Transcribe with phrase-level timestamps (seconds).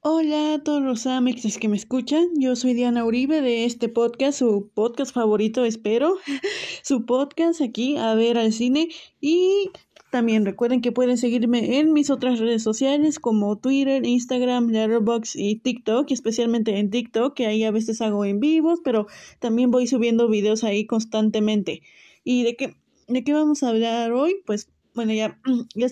[0.00, 4.38] Hola a todos los amexes que me escuchan, yo soy Diana Uribe de este podcast,
[4.38, 6.16] su podcast favorito espero,
[6.82, 8.88] su podcast aquí a ver al cine
[9.20, 9.70] y
[10.10, 15.56] también recuerden que pueden seguirme en mis otras redes sociales como Twitter, Instagram, Letterboxd y
[15.56, 19.06] TikTok, especialmente en TikTok, que ahí a veces hago en vivos, pero
[19.38, 21.80] también voy subiendo videos ahí constantemente.
[22.24, 22.76] ¿Y de qué,
[23.08, 24.36] de qué vamos a hablar hoy?
[24.44, 25.38] Pues bueno, ya,
[25.74, 25.88] ya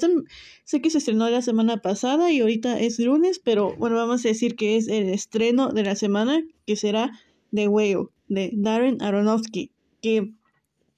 [0.65, 4.29] sé que se estrenó la semana pasada y ahorita es lunes, pero bueno, vamos a
[4.29, 7.11] decir que es el estreno de la semana, que será
[7.53, 9.71] The Whale, de Darren Aronofsky,
[10.01, 10.33] que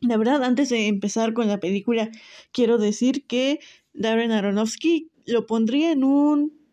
[0.01, 2.11] la verdad, antes de empezar con la película,
[2.53, 3.61] quiero decir que
[3.95, 6.64] Darren Aronofsky lo pondría en un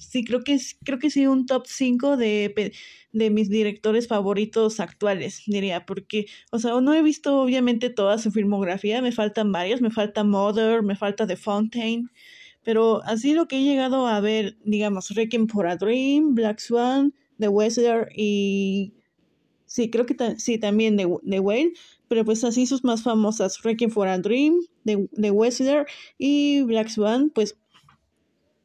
[0.00, 2.72] sí creo que creo que sí un top 5 de,
[3.12, 8.30] de mis directores favoritos actuales, diría, porque, o sea, no he visto obviamente toda su
[8.30, 12.10] filmografía, me faltan varias, me falta Mother, me falta The Fountain,
[12.62, 17.14] pero así lo que he llegado a ver, digamos, Requiem for a Dream, Black Swan,
[17.38, 18.92] The Wrestler y
[19.66, 21.72] sí, creo que sí, también The, The Whale,
[22.08, 25.86] pero pues así sus más famosas, Requiem for a Dream, The, The Wrestler
[26.18, 27.56] y Black Swan, pues,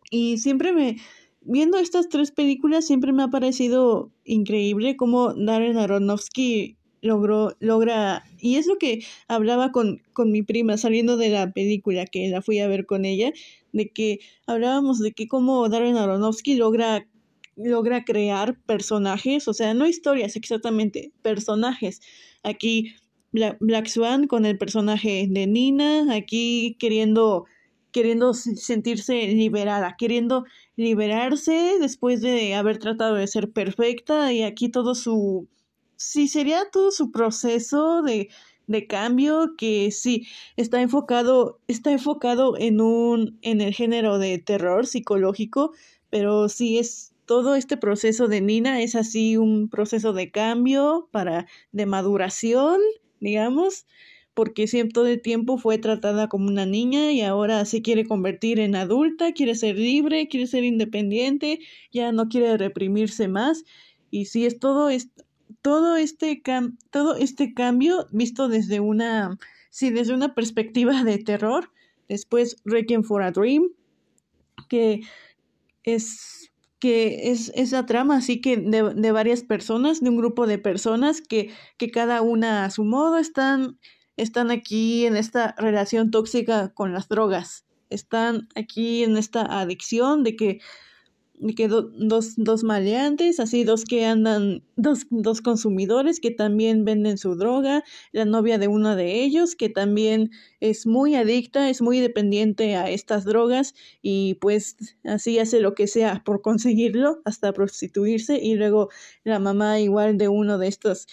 [0.09, 0.97] y siempre me,
[1.41, 8.55] viendo estas tres películas, siempre me ha parecido increíble cómo Darren Aronofsky logró, logra, y
[8.55, 12.59] es lo que hablaba con, con mi prima saliendo de la película, que la fui
[12.59, 13.31] a ver con ella,
[13.73, 17.07] de que hablábamos de que cómo Darren Aronofsky logra
[17.55, 22.01] logra crear personajes, o sea, no historias exactamente, personajes.
[22.43, 22.95] Aquí
[23.31, 27.45] Black Swan con el personaje de Nina, aquí queriendo
[27.91, 34.95] queriendo sentirse liberada, queriendo liberarse después de haber tratado de ser perfecta y aquí todo
[34.95, 35.47] su
[35.95, 38.29] sí sería todo su proceso de,
[38.67, 44.87] de cambio que sí está enfocado está enfocado en un en el género de terror
[44.87, 45.73] psicológico
[46.09, 51.45] pero sí es todo este proceso de Nina es así un proceso de cambio para
[51.71, 52.79] de maduración
[53.21, 53.85] digamos,
[54.41, 58.59] porque siempre todo el tiempo fue tratada como una niña y ahora se quiere convertir
[58.59, 61.59] en adulta, quiere ser libre, quiere ser independiente,
[61.91, 63.65] ya no quiere reprimirse más.
[64.09, 65.11] Y sí es todo, es,
[65.61, 69.37] todo, este, cam todo este cambio visto desde una,
[69.69, 71.71] sí, desde una perspectiva de terror.
[72.09, 73.69] Después Requiem for a Dream,
[74.69, 75.01] que
[75.83, 80.57] es que es esa trama así que de, de, varias personas, de un grupo de
[80.57, 83.77] personas que, que cada una a su modo están,
[84.17, 90.35] están aquí en esta relación tóxica con las drogas, están aquí en esta adicción de
[90.35, 90.59] que
[91.55, 97.35] que dos, dos maleantes, así dos que andan, dos, dos consumidores que también venden su
[97.35, 100.29] droga, la novia de uno de ellos que también
[100.59, 105.87] es muy adicta, es muy dependiente a estas drogas y pues así hace lo que
[105.87, 108.89] sea por conseguirlo, hasta prostituirse y luego
[109.23, 111.07] la mamá igual de uno de estos,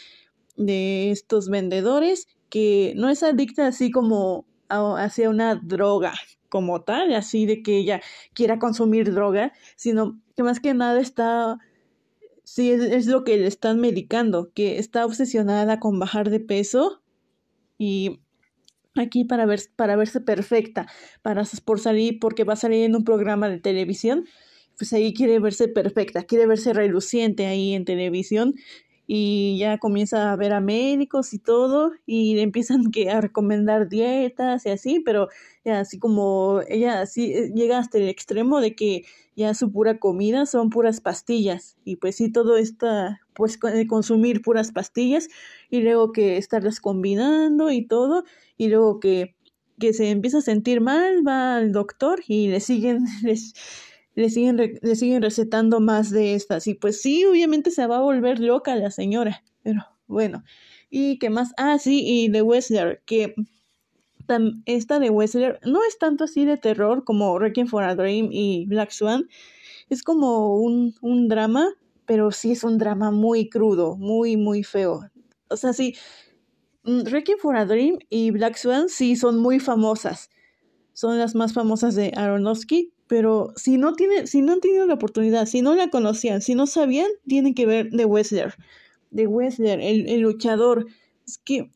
[0.57, 6.15] de estos vendedores que no es adicta así como hacia una droga,
[6.49, 8.01] como tal, así de que ella
[8.33, 11.59] quiera consumir droga, sino que más que nada está,
[12.45, 17.03] sí, es, lo que le están medicando, que está obsesionada con bajar de peso
[17.79, 18.21] y
[18.95, 20.87] aquí para, ver, para verse perfecta,
[21.23, 24.27] para por salir, porque va a salir en un programa de televisión,
[24.77, 28.55] pues ahí quiere verse perfecta, quiere verse reluciente ahí en televisión
[29.11, 33.89] y ya comienza a ver a médicos y todo y le empiezan que a recomendar
[33.89, 35.29] dietas y así, pero
[35.65, 39.05] ya así como ella así eh, llega hasta el extremo de que
[39.35, 43.59] ya su pura comida son puras pastillas y pues sí todo está pues
[43.89, 45.29] consumir puras pastillas
[45.71, 48.25] y luego que estarlas combinando y todo
[48.59, 49.35] y luego que
[49.79, 53.55] que se empieza a sentir mal, va al doctor y le siguen les
[54.19, 56.67] le siguen, le siguen recetando más de estas.
[56.67, 59.45] Y pues sí, obviamente se va a volver loca la señora.
[59.63, 60.43] Pero bueno.
[60.91, 61.53] ¿Y qué más?
[61.57, 63.35] Ah, sí, y de Wessler, que
[64.67, 68.67] esta de Wessler no es tanto así de terror como Requiem for a Dream y
[68.67, 69.29] Black Swan.
[69.89, 71.69] Es como un, un drama,
[72.05, 75.09] pero sí es un drama muy crudo, muy, muy feo.
[75.49, 75.95] O sea, sí,
[76.83, 80.29] mm, Requiem for a Dream y Black Swan sí son muy famosas.
[80.93, 84.95] Son las más famosas de Aronofsky, pero si no tiene, si no han tenido la
[84.95, 88.55] oportunidad, si no la conocían, si no sabían, tienen que ver de Wessler.
[89.11, 90.87] De Wessler, el, el luchador.
[91.27, 91.71] Es que,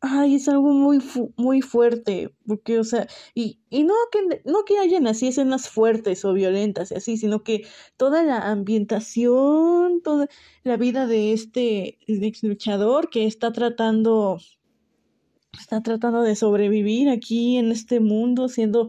[0.00, 1.00] ay, es algo muy,
[1.36, 2.30] muy fuerte.
[2.46, 6.90] Porque, o sea, y, y no, que, no que hayan así escenas fuertes o violentas
[6.90, 7.66] y así, sino que
[7.98, 10.26] toda la ambientación, toda
[10.64, 14.38] la vida de este ex luchador que está tratando,
[15.60, 18.88] está tratando de sobrevivir aquí en este mundo, siendo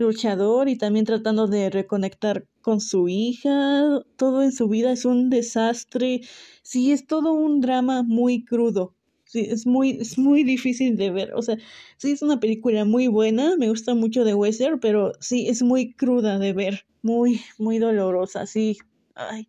[0.00, 4.02] luchador y también tratando de reconectar con su hija.
[4.16, 6.22] Todo en su vida es un desastre.
[6.62, 8.94] Sí, es todo un drama muy crudo.
[9.24, 11.34] Sí, es muy, es muy difícil de ver.
[11.34, 11.56] O sea,
[11.98, 15.92] sí es una película muy buena, me gusta mucho de Western, pero sí es muy
[15.92, 18.46] cruda de ver, muy, muy dolorosa.
[18.46, 18.78] Sí,
[19.14, 19.46] ay,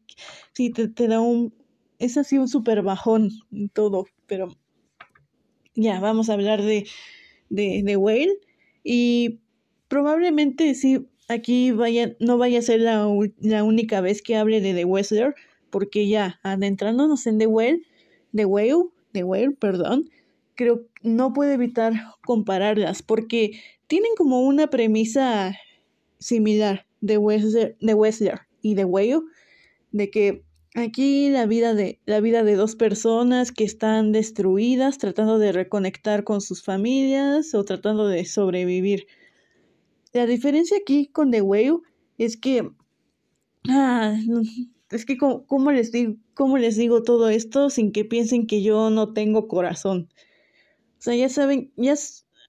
[0.54, 1.54] sí, te, te da un,
[1.98, 3.32] es así un super bajón
[3.74, 4.56] todo, pero
[5.76, 6.88] ya, vamos a hablar de,
[7.50, 8.38] de, de Whale
[8.84, 9.40] y
[9.92, 13.06] probablemente sí, aquí vaya, no vaya a ser la,
[13.42, 15.36] la única vez que hable de The Western,
[15.70, 17.82] porque ya, adentrándonos en The Whale,
[18.34, 20.10] The Whale, The Whale, perdón,
[20.56, 21.92] creo que no puedo evitar
[22.26, 25.58] compararlas, porque tienen como una premisa
[26.20, 29.20] similar de Western, de Western y The Whale,
[29.92, 35.38] de que Aquí la vida de la vida de dos personas que están destruidas, tratando
[35.38, 39.06] de reconectar con sus familias o tratando de sobrevivir.
[40.14, 41.80] La diferencia aquí con The Whale
[42.18, 42.70] es que
[43.70, 44.16] ah,
[44.92, 48.90] es que cómo, les digo, cómo les digo todo esto sin que piensen que yo
[48.90, 50.10] no tengo corazón.
[51.00, 51.96] O sea, ya saben, ya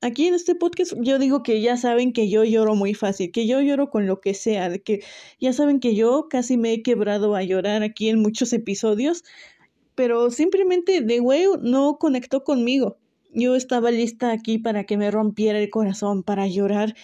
[0.01, 3.47] aquí en este podcast yo digo que ya saben que yo lloro muy fácil, que
[3.47, 5.03] yo lloro con lo que sea, que
[5.41, 9.23] ya saben que yo casi me he quebrado a llorar aquí en muchos episodios,
[9.95, 12.99] pero simplemente The Way no conectó conmigo.
[13.35, 16.95] Yo estaba lista aquí para que me rompiera el corazón, para llorar.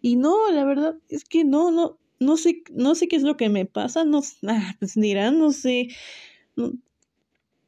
[0.00, 3.36] Y no, la verdad es que no, no, no sé, no sé qué es lo
[3.36, 5.88] que me pasa, no, ah, pues dirán, no sé,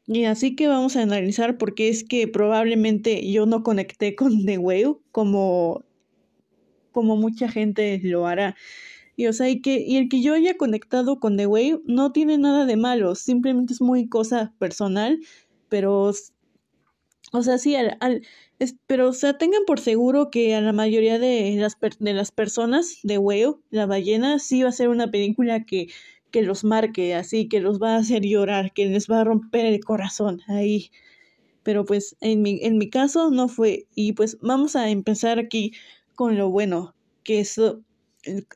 [0.07, 4.45] y así que vamos a analizar por qué es que probablemente yo no conecté con
[4.45, 5.85] The Whale como,
[6.93, 8.57] como mucha gente lo hará.
[9.17, 12.11] Y o sea, y que, y el que yo haya conectado con The Whale no
[12.11, 15.21] tiene nada de malo, simplemente es muy cosa personal,
[15.69, 16.13] pero
[17.33, 18.23] o sea, sí, al, al
[18.87, 22.99] pero o sea, tengan por seguro que a la mayoría de las, de las personas
[23.03, 25.89] de Whale, la ballena, sí va a ser una película que
[26.31, 29.67] que los marque así, que los va a hacer llorar, que les va a romper
[29.67, 30.91] el corazón ahí.
[31.63, 33.87] Pero pues en mi, en mi caso no fue.
[33.95, 35.73] Y pues vamos a empezar aquí
[36.15, 37.61] con lo bueno, que es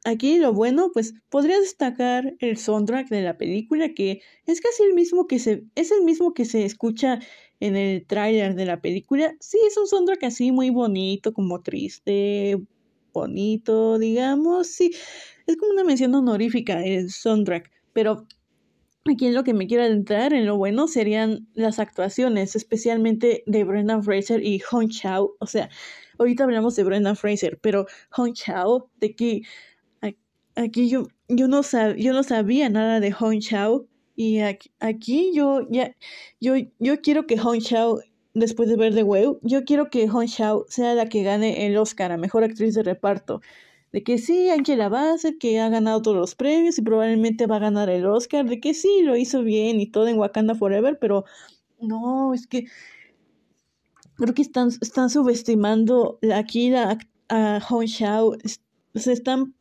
[0.05, 4.95] aquí lo bueno, pues podría destacar el soundtrack de la película, que es casi el
[4.95, 7.21] mismo que se, es el mismo que se escucha
[7.61, 9.35] en el tráiler de la película.
[9.41, 12.61] Sí, es un soundtrack así muy bonito, como triste,
[13.13, 14.93] bonito, digamos, sí,
[15.47, 18.27] es como una mención honorífica el soundtrack, pero
[19.05, 23.65] aquí en lo que me quiero adentrar, en lo bueno, serían las actuaciones, especialmente de
[23.65, 25.37] Brendan Fraser y Hong Chao.
[25.39, 25.71] O sea,
[26.19, 29.43] ahorita hablamos de Brendan Fraser, pero Hong Chao, de que
[30.57, 33.87] aquí yo, yo, no, sab, yo no sabía nada de Hong Chao.
[34.17, 35.95] Y aquí, aquí, yo ya
[36.41, 38.01] yo, yo quiero que Hong Chao
[38.35, 41.77] después de ver The Whale, yo quiero que Hong Chao sea la que gane el
[41.77, 43.41] Oscar a Mejor Actriz de Reparto.
[43.93, 47.61] De que sí, Angela Bassett, que ha ganado todos los premios y probablemente va a
[47.61, 51.25] ganar el Oscar, de que sí, lo hizo bien y todo en Wakanda Forever, pero
[51.81, 52.67] no, es que
[54.17, 58.37] creo que están, están subestimando aquí la, a Hong Shao,
[58.95, 59.55] se están,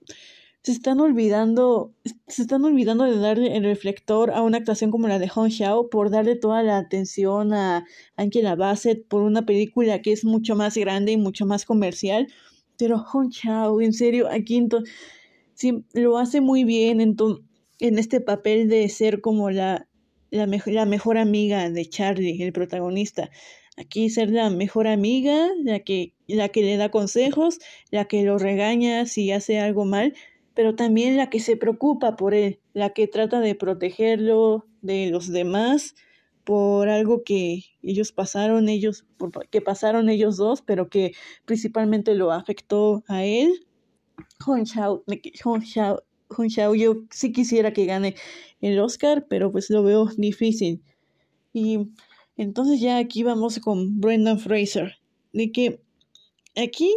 [0.64, 1.94] se están olvidando,
[2.28, 5.90] se están olvidando de darle el reflector a una actuación como la de Hong Shao
[5.90, 10.76] por darle toda la atención a Angela Bassett por una película que es mucho más
[10.78, 12.28] grande y mucho más comercial
[12.78, 14.68] pero Hong Chao, en serio, aquí
[15.54, 17.16] sí, lo hace muy bien en,
[17.80, 19.88] en este papel de ser como la,
[20.32, 23.30] la, la mejor amiga de Charlie, el protagonista.
[23.78, 28.38] Aquí ser la mejor amiga, la que, la que le da consejos, la que lo
[28.38, 30.14] regaña si hace algo mal,
[30.54, 35.30] pero también la que se preocupa por él, la que trata de protegerlo de los
[35.30, 35.96] demás
[36.44, 39.06] por algo que ellos pasaron, ellos,
[39.50, 41.14] que pasaron ellos dos, pero que
[41.46, 43.66] principalmente lo afectó a él.
[44.46, 44.66] Hong
[46.76, 48.16] yo sí quisiera que gane
[48.60, 50.82] el Oscar, pero pues lo veo difícil.
[51.54, 51.88] Y
[52.36, 54.98] entonces ya aquí vamos con Brendan Fraser,
[55.32, 55.82] de que
[56.56, 56.96] aquí,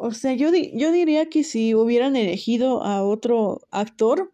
[0.00, 4.32] o sea, yo, yo diría que si hubieran elegido a otro actor,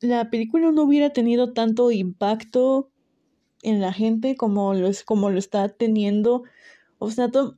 [0.00, 2.90] la película no hubiera tenido tanto impacto
[3.62, 6.42] en la gente como lo, como lo está teniendo.
[6.98, 7.56] O sea, todo,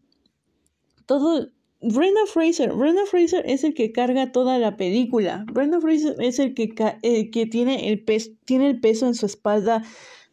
[1.04, 1.48] todo
[1.80, 5.44] Brenda Fraser, Brenda Fraser es el que carga toda la película.
[5.52, 8.04] Brenda Fraser es el que, que tiene, el
[8.44, 9.82] tiene el peso en su espalda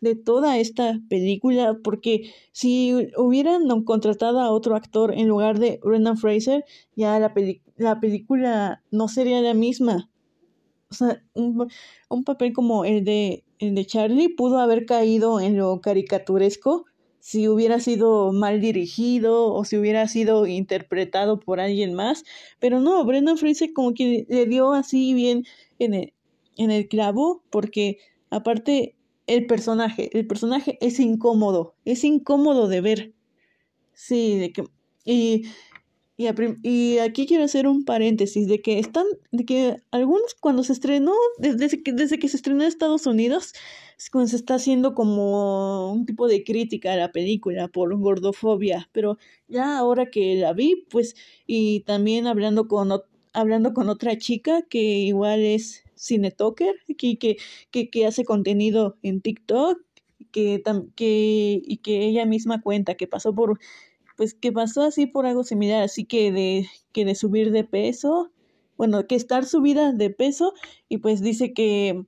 [0.01, 6.15] de toda esta película, porque si hubieran contratado a otro actor en lugar de Brenda
[6.15, 7.33] Fraser, ya la,
[7.77, 10.09] la película no sería la misma.
[10.91, 11.67] O sea, un,
[12.09, 16.85] un papel como el de, el de Charlie pudo haber caído en lo caricaturesco
[17.25, 22.23] si hubiera sido mal dirigido o si hubiera sido interpretado por alguien más,
[22.59, 25.43] pero no, Brendan Fraser como que le dio así bien
[25.79, 26.13] en el,
[26.55, 27.97] en el clavo, porque
[28.29, 28.95] aparte
[29.27, 33.13] el personaje, el personaje es incómodo, es incómodo de ver.
[33.93, 34.63] Sí, de que
[35.05, 35.45] y
[36.17, 41.13] y, aquí quiero hacer un paréntesis de que están, de que algunos cuando se estrenó,
[41.39, 43.53] desde, que, desde que se estrenó en Estados Unidos,
[44.11, 49.17] cuando se está haciendo como un tipo de crítica a la película por gordofobia, pero
[49.49, 51.15] ya ahora que la vi, pues,
[51.47, 52.91] y también hablando con,
[53.33, 57.37] hablando con otra chica que igual es cinetoker, que, que,
[57.71, 59.79] que, que hace contenido en TikTok,
[60.31, 60.61] que,
[60.95, 63.59] que, y que ella misma cuenta que pasó por
[64.15, 68.31] pues que pasó así por algo similar, así que de, que de subir de peso,
[68.77, 70.53] bueno, que estar subida de peso
[70.89, 72.05] y pues dice que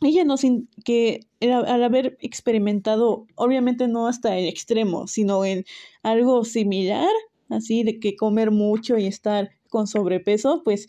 [0.00, 5.64] ella no sin que al haber experimentado, obviamente no hasta el extremo, sino en
[6.02, 7.10] algo similar,
[7.48, 10.88] así de que comer mucho y estar con sobrepeso, pues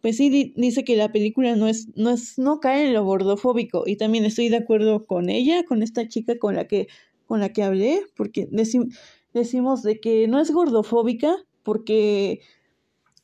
[0.00, 3.84] pues sí dice que la película no es no es no cae en lo gordofóbico
[3.86, 6.88] y también estoy de acuerdo con ella, con esta chica con la que
[7.26, 12.40] con la que hablé, porque decimos de que no es gordofóbica porque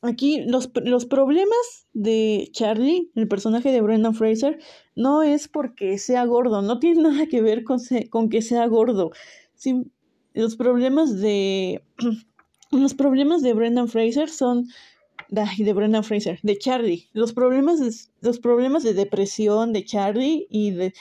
[0.01, 4.59] aquí los, los, problemas de Charlie, el personaje de Brendan Fraser,
[4.95, 7.79] no es porque sea gordo, no tiene nada que ver con,
[8.11, 9.11] con que sea gordo.
[10.33, 11.83] los problemas de
[12.71, 14.67] los problemas de Brendan Fraser son
[15.29, 17.09] de Brendan Fraser, de Charlie.
[17.13, 17.91] Los problemas de,
[18.21, 20.93] los problemas de depresión de Charlie y de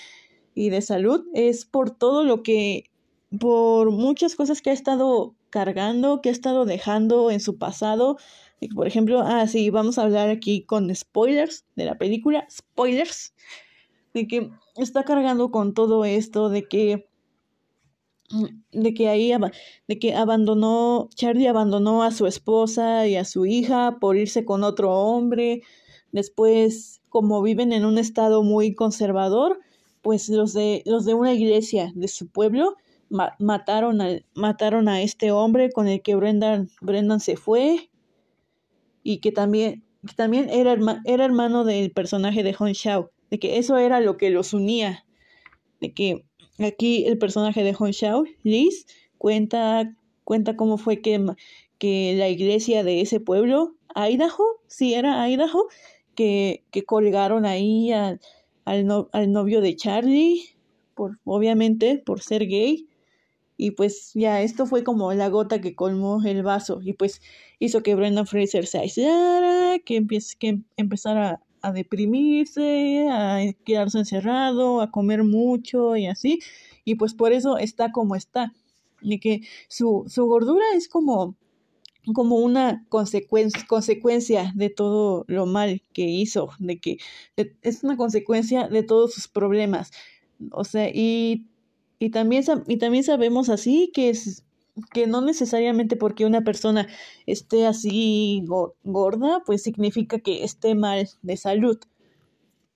[0.54, 2.84] y de salud es por todo lo que
[3.38, 8.16] por muchas cosas que ha estado cargando, que ha estado dejando en su pasado.
[8.74, 13.34] Por ejemplo, ah, sí, vamos a hablar aquí con spoilers de la película, spoilers,
[14.14, 17.08] de que está cargando con todo esto, de que
[18.72, 19.32] de que ahí
[19.86, 24.64] de que abandonó Charlie abandonó a su esposa y a su hija por irse con
[24.64, 25.62] otro hombre.
[26.12, 29.60] Después como viven en un estado muy conservador
[30.02, 32.76] pues los de los de una iglesia de su pueblo
[33.38, 33.98] mataron,
[34.34, 37.90] mataron a este hombre con el que Brendan, Brendan se fue
[39.02, 39.84] y que también,
[40.16, 44.30] también era, era hermano del personaje de Hong Shao, de que eso era lo que
[44.30, 45.04] los unía,
[45.80, 46.24] de que
[46.58, 48.86] aquí el personaje de Hong Shao, Liz,
[49.18, 49.94] cuenta,
[50.24, 51.24] cuenta cómo fue que,
[51.78, 55.66] que la iglesia de ese pueblo, Idaho, sí era Idaho,
[56.14, 58.20] que, que colgaron ahí al,
[58.64, 60.42] al novio de Charlie,
[60.94, 62.88] por, obviamente por ser gay,
[63.56, 67.22] y pues ya esto fue como la gota que colmó el vaso y pues
[67.60, 74.80] hizo que Brendan Fraser se aislara, que, empiece, que empezara a deprimirse, a quedarse encerrado,
[74.80, 76.40] a comer mucho y así.
[76.84, 78.52] Y pues por eso está como está.
[79.02, 81.36] Y que su, su gordura es como,
[82.14, 86.98] como una consecuencia, consecuencia de todo lo mal que hizo, de que
[87.36, 89.90] es una consecuencia de todos sus problemas.
[90.52, 91.46] O sea, y
[91.98, 94.44] y también, y también sabemos así que es
[94.92, 96.88] que no necesariamente porque una persona
[97.26, 98.44] esté así
[98.82, 101.78] gorda, pues significa que esté mal de salud.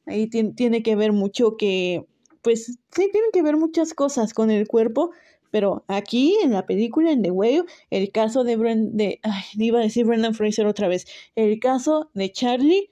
[0.06, 2.06] Ahí tiene que ver mucho que,
[2.42, 2.78] pues sí,
[3.12, 5.10] tiene que ver muchas cosas con el cuerpo,
[5.50, 9.80] pero aquí en la película, en The Whale, el caso de, Brendan, de ay, iba
[9.80, 12.90] a decir Brendan Fraser otra vez, el caso de Charlie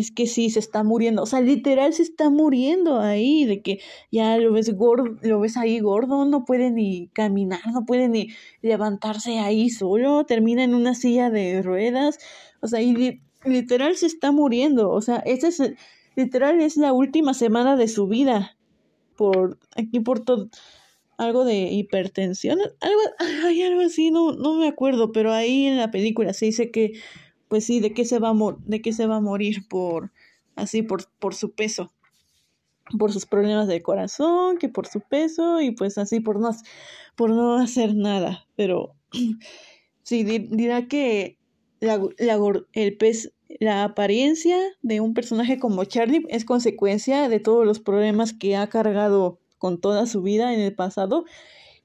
[0.00, 3.80] es que sí, se está muriendo, o sea, literal se está muriendo ahí, de que
[4.10, 8.30] ya lo ves gordo, lo ves ahí gordo, no puede ni caminar, no puede ni
[8.60, 12.18] levantarse ahí solo, termina en una silla de ruedas,
[12.60, 15.62] o sea, y literal se está muriendo, o sea, esa es,
[16.16, 18.56] literal es la última semana de su vida,
[19.16, 20.48] por, aquí por todo,
[21.18, 23.00] algo de hipertensión, algo,
[23.46, 26.94] hay algo así, no, no me acuerdo, pero ahí en la película se dice que
[27.48, 28.34] pues sí, de qué se va a,
[28.66, 30.12] de qué se va a morir por,
[30.56, 31.92] así, por, por su peso,
[32.98, 36.50] por sus problemas de corazón, que por su peso y pues así por no,
[37.16, 38.46] por no hacer nada.
[38.56, 38.94] Pero
[40.02, 41.38] sí, dirá que
[41.80, 42.00] la,
[42.72, 48.32] el pez, la apariencia de un personaje como Charlie es consecuencia de todos los problemas
[48.32, 51.24] que ha cargado con toda su vida en el pasado.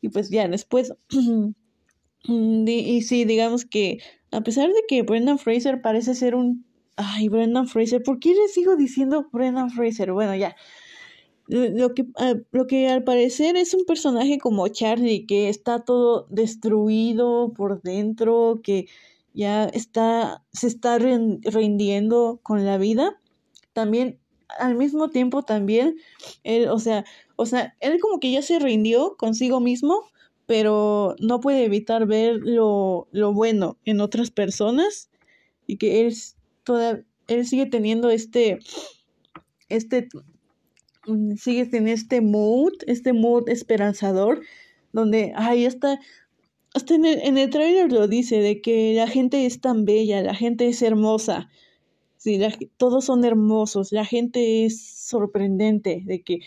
[0.02, 0.94] Y pues ya después,
[2.24, 4.00] y sí, digamos que
[4.32, 6.66] a pesar de que Brendan Fraser parece ser un...
[6.96, 10.12] Ay, Brendan Fraser, ¿por qué les sigo diciendo Brendan Fraser?
[10.12, 10.56] Bueno, ya.
[11.48, 16.28] Lo que, ah, lo que al parecer es un personaje como Charlie, que está todo
[16.30, 18.86] destruido por dentro, que
[19.34, 23.20] ya está, se está rindiendo con la vida.
[23.74, 24.20] También,
[24.60, 25.96] al mismo tiempo, también,
[26.44, 30.04] él, o sea, o sea, él como que ya se rindió consigo mismo,
[30.50, 35.12] pero no puede evitar ver lo, lo bueno en otras personas
[35.68, 36.16] y que él,
[36.64, 38.58] toda, él sigue teniendo este,
[39.70, 40.10] este,
[41.38, 44.42] sigue teniendo este mood, este mood esperanzador,
[44.92, 46.00] donde ahí está,
[46.74, 50.24] hasta en el, en el trailer lo dice, de que la gente es tan bella,
[50.24, 51.48] la gente es hermosa,
[52.18, 52.42] sí,
[52.78, 56.40] todos son hermosos, la gente es sorprendente, de que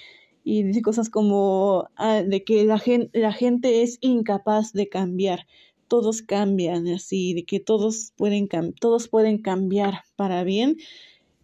[0.44, 5.46] y dice cosas como ah, de que la gente, la gente es incapaz de cambiar.
[5.88, 8.48] Todos cambian así, de que todos pueden,
[8.80, 10.78] todos pueden cambiar para bien.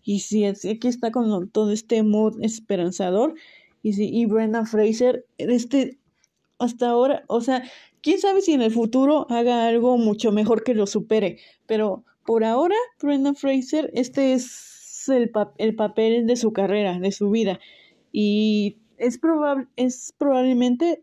[0.03, 3.35] Y sí, aquí está con todo este mood esperanzador.
[3.83, 5.99] Y sí, y Brenda Fraser, este,
[6.59, 7.63] hasta ahora, o sea,
[8.01, 11.39] quién sabe si en el futuro haga algo mucho mejor que lo supere.
[11.67, 17.31] Pero por ahora, Brenda Fraser, este es el, el papel de su carrera, de su
[17.31, 17.61] vida.
[18.13, 21.03] Y es, probable, es probablemente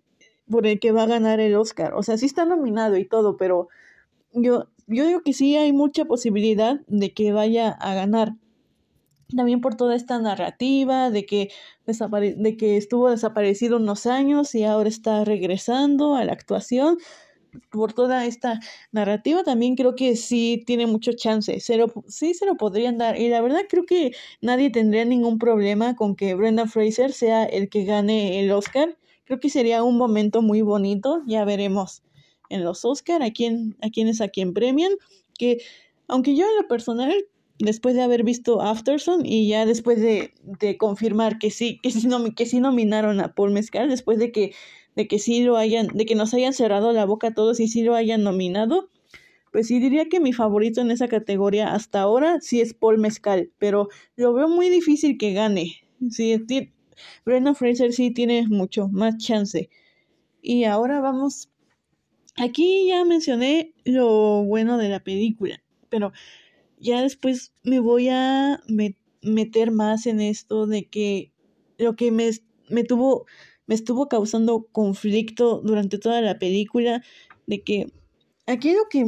[0.49, 1.93] por el que va a ganar el Oscar.
[1.95, 3.67] O sea, sí está nominado y todo, pero
[4.33, 8.35] yo, yo digo que sí hay mucha posibilidad de que vaya a ganar.
[9.35, 11.49] También por toda esta narrativa de que,
[11.87, 16.97] de que estuvo desaparecido unos años y ahora está regresando a la actuación.
[17.71, 18.59] Por toda esta
[18.91, 21.59] narrativa también creo que sí tiene mucho chance.
[21.59, 23.19] Se sí se lo podrían dar.
[23.19, 27.69] Y la verdad creo que nadie tendría ningún problema con que Brenda Fraser sea el
[27.69, 32.03] que gane el Oscar Creo que sería un momento muy bonito, ya veremos
[32.49, 34.91] en los Oscar a quién, a quién es a quién premian,
[35.37, 35.57] que
[36.07, 37.11] aunque yo en lo personal,
[37.59, 42.07] después de haber visto Afterson y ya después de, de confirmar que sí, que sí,
[42.35, 44.53] que sí nominaron a Paul Mescal, después de que,
[44.95, 47.67] de que sí lo hayan, de que nos hayan cerrado la boca a todos y
[47.67, 48.89] sí lo hayan nominado,
[49.51, 53.51] pues sí diría que mi favorito en esa categoría hasta ahora sí es Paul Mescal,
[53.57, 55.81] pero lo veo muy difícil que gane.
[56.09, 56.37] Sí,
[57.55, 59.69] Fraser sí tiene mucho más chance.
[60.41, 61.49] Y ahora vamos.
[62.37, 66.11] Aquí ya mencioné lo bueno de la película, pero
[66.85, 68.61] ya después me voy a
[69.21, 71.31] meter más en esto de que
[71.77, 72.29] lo que me,
[72.69, 73.25] me tuvo
[73.67, 77.03] me estuvo causando conflicto durante toda la película
[77.47, 77.91] de que
[78.45, 79.05] aquí lo que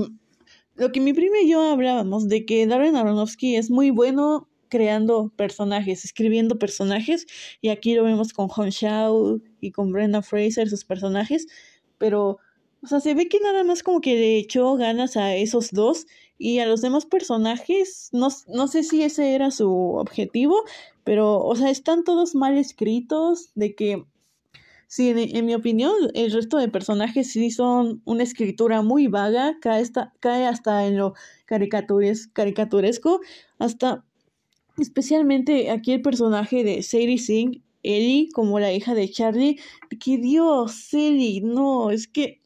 [0.76, 5.32] lo que mi prima y yo hablábamos de que Darren Aronofsky es muy bueno creando
[5.36, 7.26] personajes, escribiendo personajes,
[7.62, 11.48] y aquí lo vemos con Hong Shao y con Brenda Fraser, sus personajes,
[11.98, 12.40] pero,
[12.82, 16.06] o sea, se ve que nada más como que le echó ganas a esos dos
[16.38, 20.56] y a los demás personajes, no, no sé si ese era su objetivo,
[21.04, 24.06] pero, o sea, están todos mal escritos, de que
[24.90, 29.84] Sí, en, mi opinión, el resto de personajes sí son una escritura muy vaga, cae,
[30.22, 31.14] cae hasta en lo
[31.46, 33.20] caricatures, caricaturesco,
[33.60, 34.06] hasta
[34.78, 39.60] Especialmente aquí el personaje de Sadie Singh, Ellie, como la hija de Charlie.
[40.00, 42.42] Que Dios, Ellie, no, es que.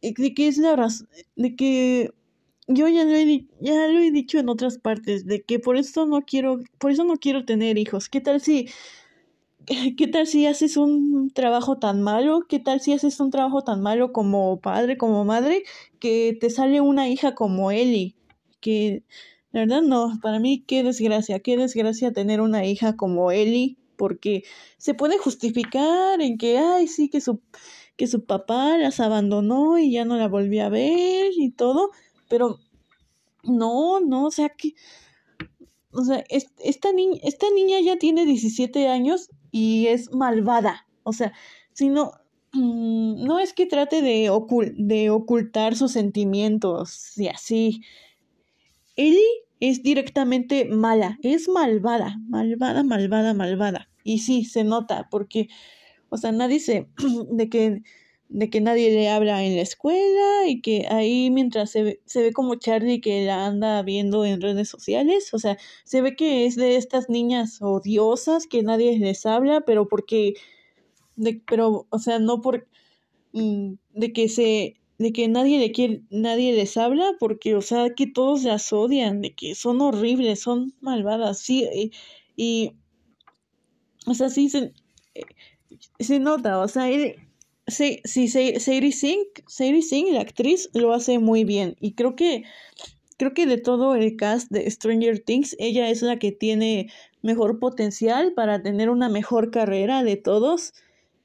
[0.00, 1.08] De que es la razón.
[1.34, 2.12] De que.
[2.66, 6.06] Yo ya lo, he, ya lo he dicho en otras partes, de que por eso
[6.06, 8.08] no quiero, por eso no quiero tener hijos.
[8.08, 8.68] ¿Qué tal si,
[9.98, 12.46] qué tal si haces un trabajo tan malo?
[12.48, 15.64] ¿Qué tal si haces un trabajo tan malo como padre, como madre,
[16.00, 18.14] que te sale una hija como Ellie?
[18.60, 19.02] Que
[19.52, 24.42] la verdad no, para mí qué desgracia, qué desgracia tener una hija como Ellie, porque
[24.78, 27.40] se puede justificar en que, ay, sí, que su,
[27.96, 31.90] que su papá las abandonó y ya no la volvió a ver y todo,
[32.34, 32.58] pero
[33.44, 34.74] no, no, o sea que,
[35.92, 41.32] o sea, esta, niña, esta niña ya tiene 17 años y es malvada, o sea,
[41.74, 42.10] si no,
[42.52, 44.32] mm, no es que trate de,
[44.78, 47.82] de ocultar sus sentimientos y así.
[48.96, 53.88] Ellie es directamente mala, es malvada, malvada, malvada, malvada.
[54.02, 55.46] Y sí, se nota, porque,
[56.08, 56.88] o sea, nadie se,
[57.30, 57.82] de que,
[58.28, 62.22] de que nadie le habla en la escuela y que ahí mientras se ve, se
[62.22, 66.46] ve como Charlie que la anda viendo en redes sociales, o sea, se ve que
[66.46, 70.34] es de estas niñas odiosas que nadie les habla, pero porque,
[71.16, 72.66] de, pero, o sea, no por,
[73.32, 77.90] mm, de que se de que nadie le quiere, nadie les habla porque, o sea,
[77.94, 81.90] que todos las odian, de que son horribles, son malvadas, sí,
[82.36, 82.72] y,
[84.06, 84.72] o sea, sí se,
[85.98, 86.88] se nota, o sea,
[87.66, 92.44] sí, sí, Sadie Sink, Sadie Sink, la actriz, lo hace muy bien, y creo que,
[93.16, 96.90] creo que de todo el cast de Stranger Things, ella es la que tiene
[97.22, 100.74] mejor potencial para tener una mejor carrera de todos,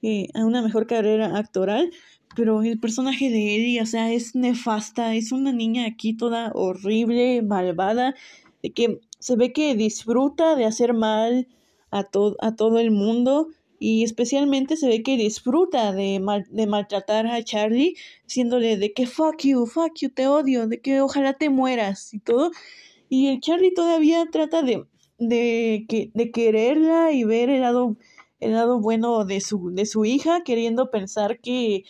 [0.02, 1.92] eh, una mejor carrera actoral,
[2.36, 7.42] pero el personaje de Ellie, o sea, es nefasta, es una niña aquí toda horrible,
[7.42, 8.16] malvada,
[8.62, 11.48] de que se ve que disfruta de hacer mal
[11.92, 12.08] a,
[12.40, 13.48] a todo el mundo
[13.80, 19.42] y especialmente se ve que disfruta de, de maltratar a Charlie, diciéndole de que fuck
[19.44, 22.52] you, fuck you, te odio, de que ojalá te mueras y todo.
[23.08, 24.86] Y el Charlie todavía trata de,
[25.18, 27.96] de, que, de quererla y ver el lado,
[28.42, 31.86] el lado bueno de su, de su hija, queriendo pensar que,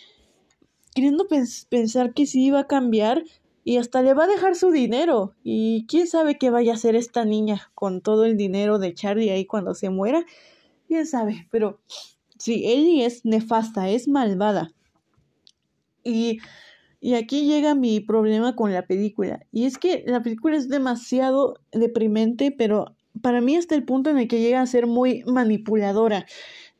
[0.94, 1.26] queriendo
[1.68, 3.24] pensar que sí iba a cambiar
[3.64, 5.34] y hasta le va a dejar su dinero.
[5.42, 9.30] Y quién sabe qué vaya a hacer esta niña con todo el dinero de Charlie
[9.30, 10.24] ahí cuando se muera
[10.90, 11.80] quién sabe, pero
[12.36, 14.72] sí, Ellie es nefasta, es malvada.
[16.02, 16.38] Y,
[17.00, 19.46] y aquí llega mi problema con la película.
[19.52, 24.18] Y es que la película es demasiado deprimente, pero para mí hasta el punto en
[24.18, 26.26] el que llega a ser muy manipuladora.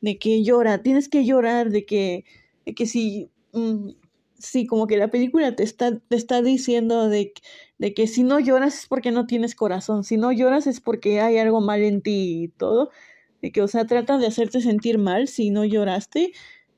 [0.00, 2.24] De que llora, tienes que llorar, de que,
[2.66, 3.30] de que si...
[3.52, 3.90] Mm,
[4.38, 7.32] sí, como que la película te está, te está diciendo de,
[7.78, 11.20] de, que si no lloras es porque no tienes corazón, si no lloras es porque
[11.20, 12.90] hay algo mal en ti y todo
[13.42, 16.32] de que, o sea, tratan de hacerte sentir mal si no lloraste,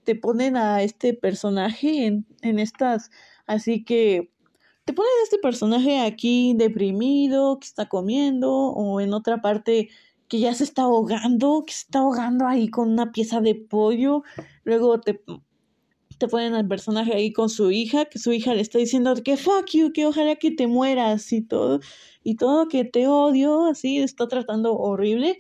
[0.05, 3.11] te ponen a este personaje en, en estas,
[3.47, 4.31] así que
[4.85, 9.91] te ponen a este personaje aquí deprimido, que está comiendo, o en otra parte
[10.29, 14.23] que ya se está ahogando, que se está ahogando ahí con una pieza de pollo,
[14.65, 15.23] luego te,
[16.19, 19.37] te ponen al personaje ahí con su hija, que su hija le está diciendo que
[19.37, 21.81] fuck you, que ojalá que te mueras y todo,
[22.25, 25.39] y todo que te odio, así, está tratando horrible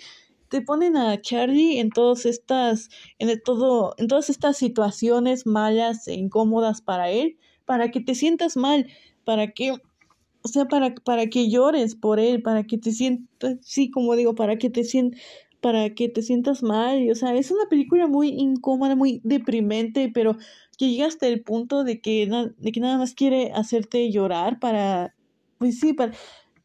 [0.52, 6.12] te ponen a Charlie en todas estas, en todo, en todas estas situaciones malas e
[6.12, 8.86] incómodas para él, para que te sientas mal,
[9.24, 13.90] para que, o sea, para, para que llores por él, para que te sientas, sí,
[13.90, 15.20] como digo, para que te sientas
[15.62, 20.36] para que te sientas mal, o sea, es una película muy incómoda, muy deprimente, pero
[20.76, 25.14] que llega hasta el punto de que, de que nada más quiere hacerte llorar para,
[25.58, 26.12] pues sí, para,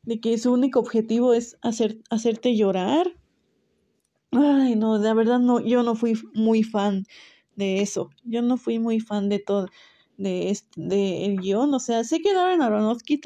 [0.02, 3.14] de que su único objetivo es hacer, hacerte llorar
[4.32, 7.06] Ay, no, la verdad no, yo no fui muy fan
[7.56, 8.10] de eso.
[8.24, 9.68] Yo no fui muy fan de todo,
[10.18, 11.74] de este, de el guion.
[11.74, 13.20] O sea, sé que Darren Aronofsky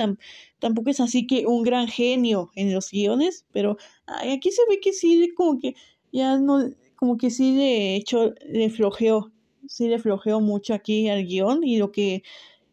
[0.60, 4.94] tampoco es así que un gran genio en los guiones, pero aquí se ve que
[4.94, 5.76] sí, como que
[6.12, 6.60] ya no,
[6.96, 9.32] como que sí de hecho le flojeó,
[9.68, 12.22] sí le flojeó mucho aquí al guion y lo que,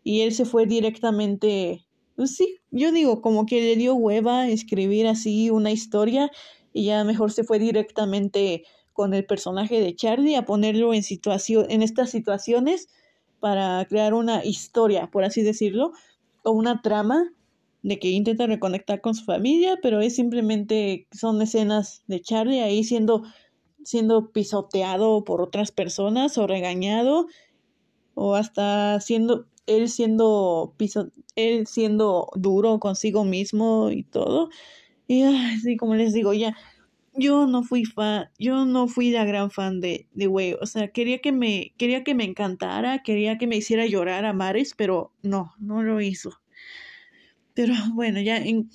[0.05, 1.87] y él se fue directamente,
[2.17, 6.31] pues sí, yo digo, como que le dio hueva escribir así una historia
[6.79, 8.63] y ya mejor se fue directamente
[8.93, 12.89] con el personaje de Charlie a ponerlo en situación en estas situaciones
[13.41, 15.91] para crear una historia, por así decirlo,
[16.45, 17.33] o una trama
[17.83, 22.85] de que intenta reconectar con su familia, pero es simplemente son escenas de Charlie ahí
[22.85, 23.25] siendo
[23.83, 27.27] siendo pisoteado por otras personas o regañado
[28.15, 34.49] o hasta siendo él siendo piso, él siendo duro consigo mismo y todo.
[35.09, 36.55] Y así como les digo, ya,
[37.19, 40.57] yo no fui fan, yo no fui la gran fan de, de Way.
[40.61, 44.33] O sea, quería que me, quería que me encantara, quería que me hiciera llorar a
[44.33, 46.41] Mares, pero no, no lo hizo.
[47.55, 48.71] Pero bueno, ya en,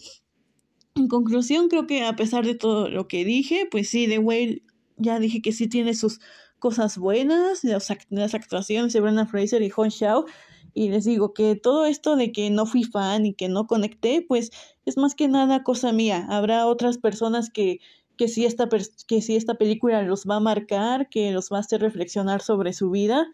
[0.96, 4.64] en conclusión, creo que a pesar de todo lo que dije, pues sí, The Whale
[4.98, 6.20] ya dije que sí tiene sus
[6.60, 10.26] cosas buenas, las, las actuaciones de Brendan Fraser y Hong Xiao,
[10.74, 14.26] y les digo que todo esto de que no fui fan y que no conecté,
[14.28, 14.52] pues
[14.86, 16.26] es más que nada cosa mía.
[16.30, 17.80] Habrá otras personas que,
[18.18, 18.70] que, sí esta,
[19.08, 22.90] que esta película los va a marcar, que los va a hacer reflexionar sobre su
[22.90, 23.28] vida.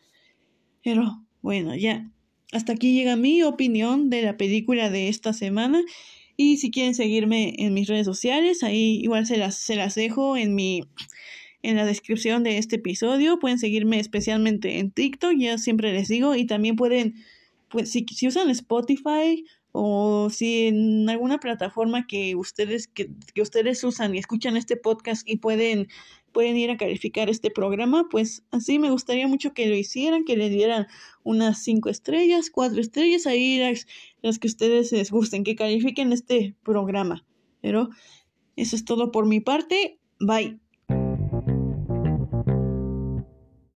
[0.84, 2.10] Pero bueno, ya.
[2.52, 5.82] Hasta aquí llega mi opinión de la película de esta semana.
[6.36, 10.38] Y si quieren seguirme en mis redes sociales, ahí igual se las, se las dejo
[10.38, 10.84] en mi
[11.62, 13.40] en la descripción de este episodio.
[13.40, 17.16] Pueden seguirme especialmente en TikTok, ya siempre les digo, y también pueden,
[17.70, 19.44] pues si, si usan Spotify
[19.82, 25.26] o si en alguna plataforma que ustedes que, que, ustedes usan y escuchan este podcast
[25.26, 25.88] y pueden
[26.34, 30.36] pueden ir a calificar este programa, pues así me gustaría mucho que lo hicieran, que
[30.36, 30.88] le dieran
[31.24, 33.88] unas cinco estrellas, cuatro estrellas, ahí las,
[34.22, 37.26] las que ustedes les gusten, que califiquen este programa.
[37.62, 37.90] Pero
[38.58, 39.98] eso es todo por mi parte.
[40.20, 40.60] Bye.